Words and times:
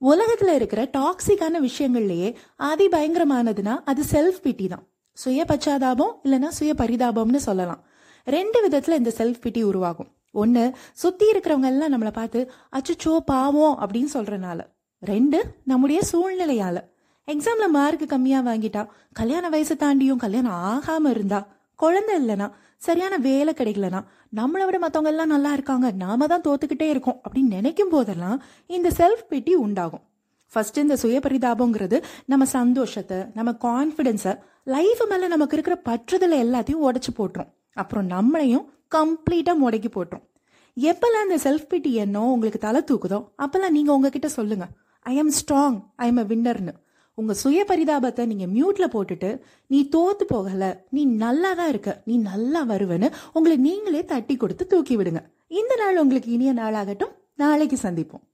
உலகத்துல 0.00 0.54
இருக்கிற 0.54 0.82
டாக்ஸிக்கான 0.98 1.60
விஷயங்கள்லயே 1.60 2.34
அதி 2.56 2.88
பயங்கரமானதுன்னா 2.88 3.74
அது 3.84 4.02
செல்ஃப் 4.12 4.46
பிட்டி 4.46 4.68
தான். 4.68 4.86
சுய 5.12 5.44
பச்சாதாபம் 5.48 6.12
இல்லைன்னா 6.24 6.48
சுய 6.48 6.74
பரிதாபம்னு 6.78 7.36
சொல்லலாம். 7.36 7.82
ரெண்டு 8.24 8.68
விதத்துல 8.68 8.90
இந்த 8.90 9.12
செல்ஃப் 9.16 9.40
பிட்டி 9.42 9.62
உருவாகும். 9.62 10.10
ஒன்று 10.32 10.72
சுத்தி 10.92 11.30
இருக்கிறவங்க 11.30 11.64
எல்லாம் 11.64 11.92
நம்மளை 11.92 12.12
பார்த்து 12.12 12.50
அச்சுச்சோ 12.72 13.16
பாவம் 13.16 13.78
அப்படின்னு 13.80 14.08
சொல்கிறனால 14.14 14.60
ரெண்டு 15.00 15.44
நம்முடைய 15.64 16.00
சூழ்நிலையால. 16.12 16.78
எக்ஸாம்ல 17.26 17.66
மார்க் 17.68 18.08
கம்மியா 18.08 18.40
வாங்கிட்டா 18.40 18.86
கல்யாண 19.12 19.48
வயசு 19.48 19.74
தாண்டியும் 19.74 20.16
கல்யாணம் 20.16 20.52
ஆகாம 20.52 21.10
இருந்தா 21.10 21.46
குழந்தை 21.74 22.14
இல்லைனா 22.22 22.50
சரியான 22.82 23.14
வேலை 23.26 23.52
கிடைக்கலனா 23.58 24.00
நம்மளை 24.36 24.64
விட 24.66 24.78
மற்றவங்க 24.82 25.10
எல்லாம் 25.12 25.32
நல்லா 25.34 25.52
இருக்காங்க 25.52 25.86
நாம 26.02 26.26
தான் 26.26 26.44
தோத்துக்கிட்டே 26.48 26.88
இருக்கோம் 26.92 27.18
அப்படின்னு 27.24 27.56
நினைக்கும் 27.58 27.92
போதெல்லாம் 27.94 28.38
இந்த 28.76 28.88
செல்ஃப் 28.98 29.24
பிட்டி 29.30 29.54
உண்டாகும். 29.64 30.04
ஃபர்ஸ்ட் 30.52 30.78
இந்த 30.78 30.96
சுயபரிதாபங்கிறது 31.02 31.96
நம்ம 32.26 32.44
சந்தோஷத்தை 32.58 33.18
நம்ம 33.38 33.50
கான்ஃபிடென்ஸை 33.66 34.34
லைஃப் 34.74 35.02
மேலே 35.10 35.26
நமக்கு 35.34 35.56
இருக்கிற 35.56 35.76
பற்றுதலை 35.88 36.36
எல்லாத்தையும் 36.44 36.84
உடச்சி 36.88 37.12
போட்டுரும். 37.18 37.50
அப்புறம் 37.72 38.06
நம்மளையும் 38.14 38.64
கம்ப்ளீட்டாக 38.96 39.62
முடக்கி 39.64 39.90
போட்டுரும். 39.96 40.24
எப்பெல்லாம் 40.76 41.26
இந்த 41.28 41.38
செல்ஃப் 41.46 41.68
பிட்டி 41.72 41.90
எண்ணம் 42.04 42.32
உங்களுக்கு 42.34 42.60
தலை 42.66 42.80
தூக்குதோ 42.90 43.18
அப்பெல்லாம் 43.44 43.76
நீங்கள் 43.76 43.96
உங்ககிட்ட 43.96 44.28
சொல்லுங்க. 44.38 44.66
I 45.06 45.14
am 45.16 45.32
strong 45.40 45.78
I 45.96 46.06
am 46.06 46.16
a 46.16 46.26
வின்னர்னு 46.32 46.74
உங்க 47.20 47.34
சுய 47.34 47.60
பரிதாபத்தை 47.68 48.24
நீங்க 48.30 48.46
மியூட்ல 48.46 48.86
போட்டுட்டு 48.94 49.30
நீ 49.66 49.78
தோத்து 49.96 50.24
போகல 50.26 50.64
நீ 50.96 51.02
நல்லா 51.22 51.50
தான் 51.60 51.68
இருக்க 51.68 51.92
நீ 52.04 52.16
நல்லா 52.30 52.60
வருவன்னு 52.72 53.08
உங்களை 53.32 53.56
நீங்களே 53.56 54.02
தட்டி 54.04 54.36
கொடுத்து 54.36 54.66
தூக்கி 54.66 54.96
விடுங்க. 54.96 55.22
இந்த 55.60 55.76
நாள் 55.76 56.00
உங்களுக்கு 56.02 56.30
இனிய 56.36 56.52
நாளாகட்டும். 56.52 57.14
நாளைக்கு 57.36 57.76
சந்திப்போம். 57.82 58.24